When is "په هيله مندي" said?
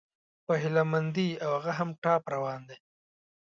0.45-1.29